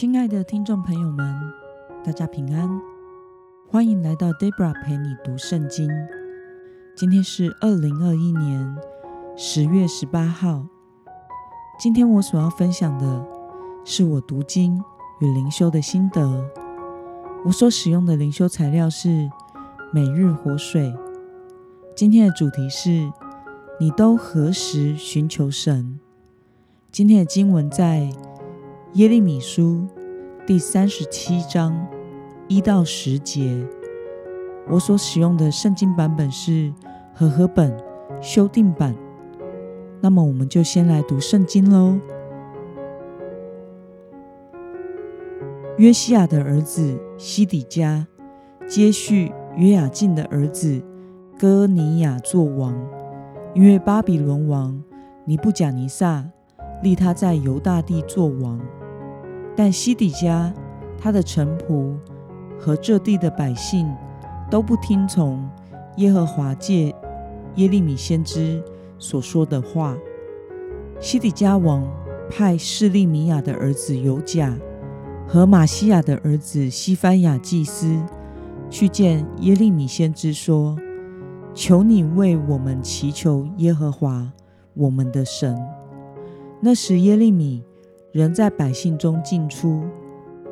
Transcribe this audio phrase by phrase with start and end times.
[0.00, 1.52] 亲爱的听众朋友们，
[2.04, 2.70] 大家平安，
[3.68, 5.90] 欢迎来到 Debra 陪你读圣经。
[6.94, 8.76] 今天是二零二一年
[9.36, 10.64] 十月十八号。
[11.80, 13.26] 今天我所要分享的
[13.84, 14.80] 是我读经
[15.18, 16.48] 与灵修的心得。
[17.44, 19.28] 我所使用的灵修材料是
[19.90, 20.94] 每日活水。
[21.96, 23.12] 今天的主题是：
[23.80, 25.98] 你都何时寻求神？
[26.92, 28.12] 今天的经文在。
[28.94, 29.86] 耶利米书
[30.46, 31.86] 第三十七章
[32.48, 33.62] 一到十节，
[34.66, 36.72] 我所使用的圣经版本是
[37.12, 37.76] 和合本
[38.22, 38.96] 修订版。
[40.00, 41.98] 那么，我们就先来读圣经喽。
[45.76, 48.06] 约西亚的儿子西底家
[48.66, 50.82] 接续约雅敬的儿子
[51.38, 52.74] 哥尼亚做王，
[53.54, 54.82] 因为巴比伦王
[55.26, 56.24] 尼布甲尼撒
[56.82, 58.58] 立他在犹大地做王。
[59.58, 60.54] 但西底家、
[60.96, 61.96] 他的臣仆
[62.60, 63.92] 和这地的百姓
[64.48, 65.50] 都不听从
[65.96, 66.94] 耶和华借
[67.56, 68.62] 耶利米先知
[69.00, 69.98] 所说的话。
[71.00, 71.84] 西底家王
[72.30, 74.56] 派示利米亚的儿子尤甲
[75.26, 78.00] 和马西亚的儿子西番雅祭司
[78.70, 80.78] 去见耶利米先知，说
[81.52, 84.30] ：“求你为我们祈求耶和华
[84.74, 85.58] 我们的神。”
[86.62, 87.64] 那时耶利米。
[88.10, 89.82] 人在百姓中进出，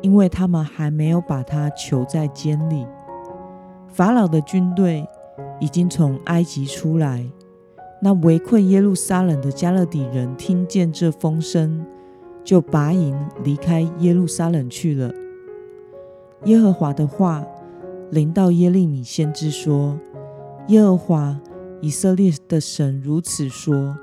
[0.00, 2.86] 因为他们还没有把他囚在监里。
[3.88, 5.06] 法老的军队
[5.60, 7.30] 已经从埃及出来，
[8.00, 11.84] 那围困耶路撒冷的加勒底人听见这风声，
[12.42, 15.12] 就拔营离开耶路撒冷去了。
[16.44, 17.44] 耶和华的话
[18.10, 20.00] 临到耶利米先知说
[20.68, 21.38] ：“耶和华
[21.82, 23.94] 以色列的神如此说：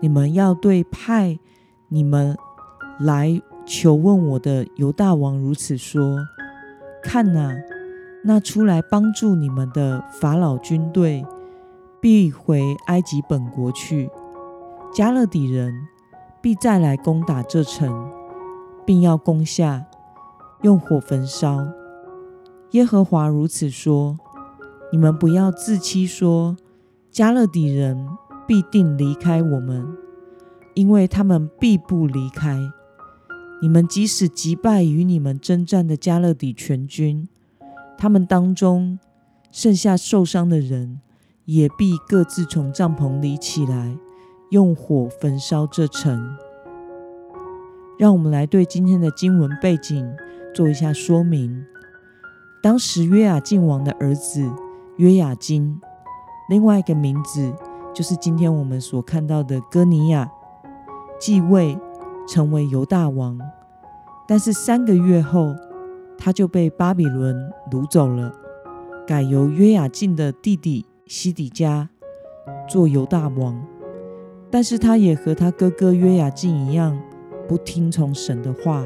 [0.00, 1.38] 你们要对派
[1.88, 2.36] 你们。”
[3.02, 6.18] 来求问我的犹大王如此说
[7.02, 7.52] ：“看哪，
[8.24, 11.26] 那出来帮助你们的法老军队
[12.00, 14.08] 必回埃及本国去，
[14.94, 15.72] 加勒底人
[16.40, 18.08] 必再来攻打这城，
[18.86, 19.84] 并要攻下，
[20.60, 21.66] 用火焚烧。
[22.70, 24.16] 耶和华如此说：
[24.92, 26.56] 你们不要自欺，说
[27.10, 28.08] 加勒底人
[28.46, 29.96] 必定离开我们，
[30.74, 32.56] 因为他们必不离开。”
[33.62, 37.28] 你们即使击败与你们征战的加勒底全军，
[37.96, 38.98] 他们当中
[39.52, 41.00] 剩下受伤的人，
[41.44, 43.96] 也必各自从帐篷里起来，
[44.50, 46.36] 用火焚烧这城。
[47.96, 50.12] 让我们来对今天的经文背景
[50.52, 51.64] 做一下说明。
[52.60, 54.50] 当时约雅敬王的儿子
[54.96, 55.80] 约雅金，
[56.48, 57.54] 另外一个名字
[57.94, 60.28] 就是今天我们所看到的哥尼亚
[61.20, 61.78] 继位。
[62.28, 63.38] 成为犹大王，
[64.26, 65.54] 但是三个月后，
[66.16, 68.32] 他就被巴比伦掳走了，
[69.06, 71.88] 改由约雅敬的弟弟西底家
[72.68, 73.60] 做犹大王。
[74.50, 76.98] 但是他也和他哥哥约雅敬一样，
[77.48, 78.84] 不听从神的话，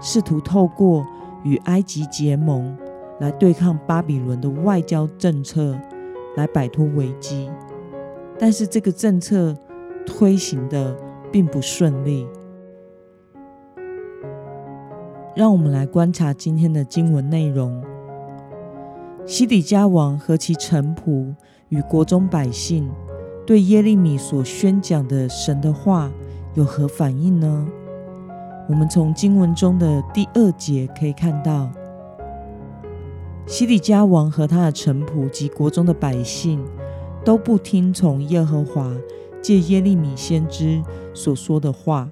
[0.00, 1.04] 试图透过
[1.42, 2.76] 与埃及结盟
[3.18, 5.76] 来对抗巴比伦的外交政策，
[6.36, 7.50] 来摆脱危机。
[8.38, 9.56] 但是这个政策
[10.04, 10.96] 推行的
[11.32, 12.26] 并不顺利。
[15.34, 17.82] 让我们来观察今天的经文内容。
[19.24, 21.34] 西底家王和其臣仆
[21.68, 22.90] 与国中百姓
[23.46, 26.12] 对耶利米所宣讲的神的话
[26.54, 27.66] 有何反应呢？
[28.68, 31.70] 我们从经文中的第二节可以看到，
[33.46, 36.62] 西底家王和他的臣仆及国中的百姓
[37.24, 38.94] 都不听从耶和华
[39.40, 40.82] 借耶利米先知
[41.14, 42.10] 所说的话。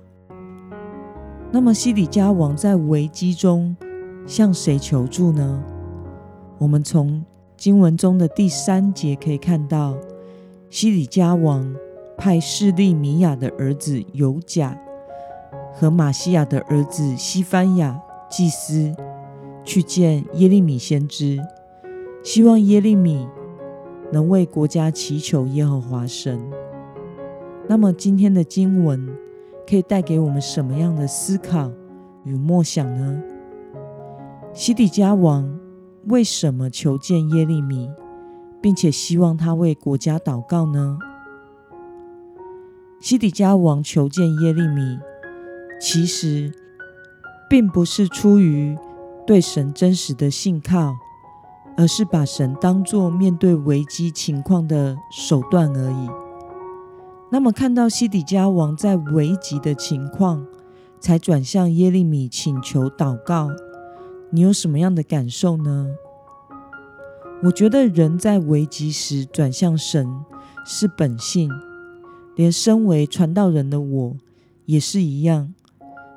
[1.52, 3.76] 那么西底家王在危机中
[4.24, 5.62] 向谁求助呢？
[6.58, 7.24] 我们从
[7.56, 9.96] 经文中的第三节可以看到，
[10.70, 11.74] 西底家王
[12.16, 14.78] 派示利米亚的儿子尤甲
[15.74, 18.00] 和马西亚的儿子西番雅
[18.30, 18.94] 祭司
[19.64, 21.40] 去见耶利米先知，
[22.22, 23.26] 希望耶利米
[24.12, 26.40] 能为国家祈求耶和华神。
[27.66, 29.08] 那么今天的经文。
[29.70, 31.70] 可以带给我们什么样的思考
[32.24, 33.22] 与默想呢？
[34.52, 35.48] 西底家王
[36.06, 37.88] 为什么求见耶利米，
[38.60, 40.98] 并且希望他为国家祷告呢？
[43.00, 44.98] 西底家王求见耶利米，
[45.80, 46.52] 其实
[47.48, 48.76] 并不是出于
[49.24, 50.96] 对神真实的信靠，
[51.76, 56.10] 而是把神当作面对危机情况的手段而已。
[57.32, 60.44] 那么，看到西底家王在危急的情况，
[60.98, 63.50] 才转向耶利米请求祷告，
[64.30, 65.90] 你有什么样的感受呢？
[67.44, 70.06] 我觉得人在危急时转向神
[70.66, 71.50] 是本性，
[72.34, 74.16] 连身为传道人的我
[74.66, 75.54] 也是一样。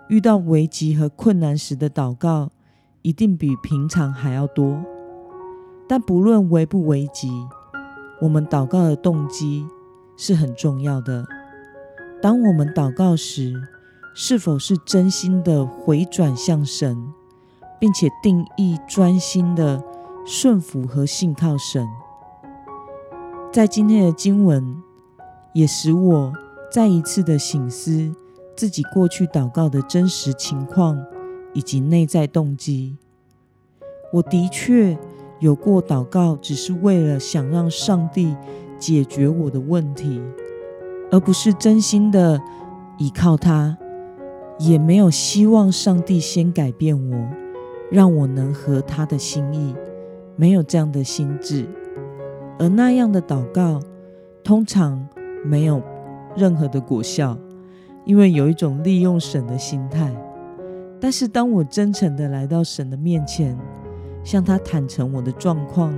[0.10, 2.52] 遇到危急和困难时的祷告，
[3.04, 4.84] 一定比平常还要多。
[5.88, 7.30] 但不论危不危急，
[8.20, 9.66] 我们祷告的动机
[10.26, 11.26] 是很重要的。
[12.22, 13.62] 当我们祷告时，
[14.16, 17.12] 是否是真心的回转向神，
[17.78, 19.84] 并且定义专心的
[20.26, 21.86] 顺服和信靠神？
[23.52, 24.82] 在今天的经文，
[25.52, 26.34] 也使我
[26.72, 28.16] 再一次的醒思
[28.56, 31.06] 自己过去祷告的真实情况
[31.54, 32.96] 以及内在动机。
[34.14, 34.98] 我的确
[35.42, 38.38] 有过祷告，只是为了想让上帝
[38.84, 40.22] 解决我的问题，
[41.10, 42.38] 而不是真心的
[42.98, 43.78] 依靠他。
[44.60, 47.18] 也没有希望上帝先改变我，
[47.90, 49.74] 让我能合他的心意，
[50.36, 51.66] 没有这样的心智。
[52.60, 53.80] 而那样的祷告
[54.44, 55.08] 通常
[55.46, 55.82] 没有
[56.36, 57.38] 任何的果效，
[58.04, 60.14] 因为有一种利用神的心态。
[61.00, 63.58] 但是当我真诚的来到神的面前，
[64.26, 65.94] 向他坦诚我的状况，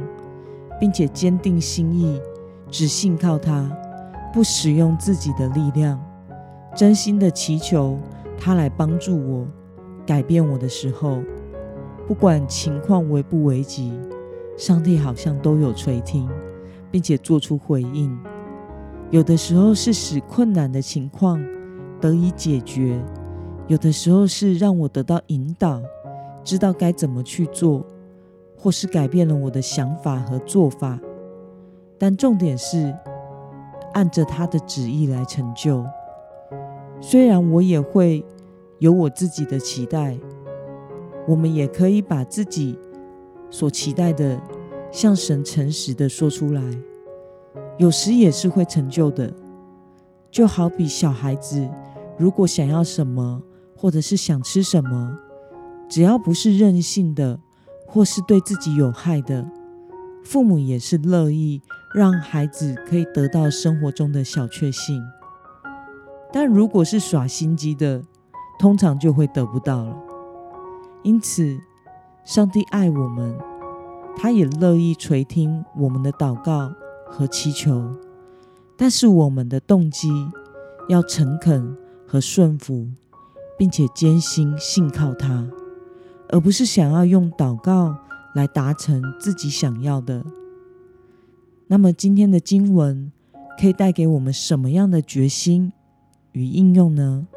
[0.80, 2.22] 并且坚定心意，
[2.70, 3.72] 只信靠他，
[4.34, 6.00] 不使用自己的力量，
[6.76, 7.98] 真心的祈求。
[8.38, 9.48] 他来帮助我
[10.06, 11.24] 改变我的时候，
[12.06, 13.98] 不管情况危不危急，
[14.58, 16.30] 上帝好像都有垂听，
[16.92, 18.16] 并且做出回应。
[19.10, 21.42] 有的时候是使困难的情况
[22.02, 23.02] 得以解决，
[23.68, 25.82] 有的时候是让我得到引导，
[26.44, 27.86] 知道该怎么去做，
[28.58, 31.00] 或是改变了我的想法和做法。
[31.98, 32.94] 但重点是
[33.94, 35.86] 按着他的旨意来成就。
[37.02, 38.26] 虽然我也会
[38.80, 40.18] 有我自己的期待，
[41.28, 42.78] 我们也可以把自己
[43.50, 44.40] 所期待的
[44.92, 46.62] 向神诚实的说出来，
[47.78, 49.34] 有时也是会成就的。
[50.32, 51.70] 就好比小孩子
[52.18, 53.42] 如果想要什么，
[53.78, 55.18] 或者是想吃什么，
[55.88, 57.40] 只要不是任性的，
[57.88, 59.50] 或是对自己有害的，
[60.24, 61.62] 父母也是乐意
[61.96, 65.02] 让孩子可以得到生活中的小确幸。
[66.34, 68.04] 但如果是耍心机的，
[68.60, 69.96] 通常就会得不到了。
[71.04, 71.58] 因此，
[72.26, 73.34] 上帝爱我们，
[74.18, 76.70] 他也乐意垂听我们的祷告
[77.08, 77.96] 和祈求。
[78.76, 80.10] 但是，我们的动机
[80.90, 82.90] 要诚恳和顺服，
[83.58, 85.48] 并且坚信信靠他，
[86.28, 87.96] 而不是想要用祷告
[88.34, 90.26] 来达成自己想要的。
[91.68, 93.12] 那么，今天的经文
[93.60, 95.74] 可以带给我们什么样的决心？
[96.34, 97.28] 与应用呢？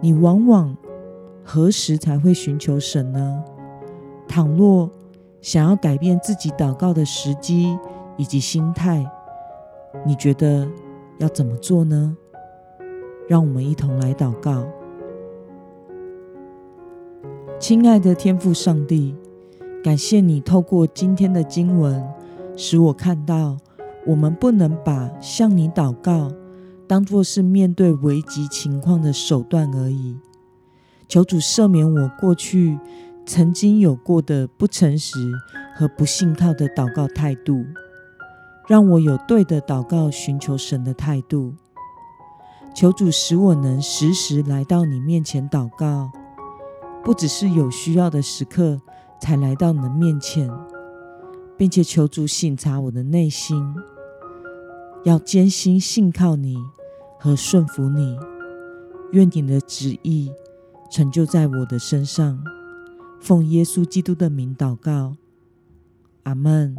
[0.00, 0.76] 你往往
[1.44, 3.44] 何时才会寻求神呢？
[4.26, 4.90] 倘若
[5.42, 7.76] 想要改变自己祷告的时机
[8.16, 9.04] 以及心态，
[10.06, 10.66] 你觉得
[11.18, 12.16] 要怎么做呢？
[13.28, 14.64] 让我们一同来祷告。
[17.58, 19.14] 亲爱的天父上帝，
[19.82, 22.02] 感谢你透过今天的经文，
[22.56, 23.56] 使我看到
[24.06, 26.32] 我们不能把向你祷告。
[26.88, 30.16] 当作是面对危急情况的手段而已。
[31.08, 32.78] 求主赦免我过去
[33.24, 35.32] 曾经有过的不诚实
[35.74, 37.64] 和不信靠的祷告态度，
[38.68, 41.54] 让我有对的祷告寻求神的态度。
[42.72, 46.12] 求主使我能时时来到你面前祷告，
[47.02, 48.80] 不只是有需要的时刻
[49.20, 50.48] 才来到你的面前，
[51.56, 53.74] 并且求主省察我的内心，
[55.04, 56.56] 要坚心信靠你。
[57.18, 58.16] 和顺服你，
[59.12, 60.30] 愿你的旨意
[60.90, 62.44] 成就在我的身上。
[63.20, 65.16] 奉耶稣基督的名祷告，
[66.24, 66.76] 阿门。